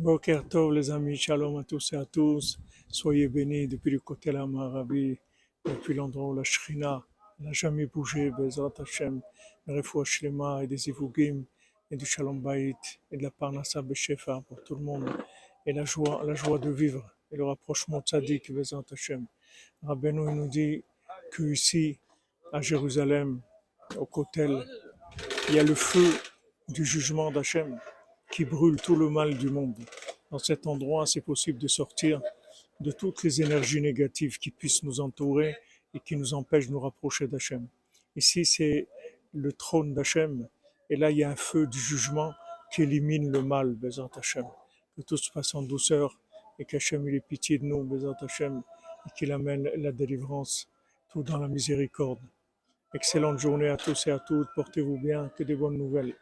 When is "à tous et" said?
1.58-1.96, 53.68-54.10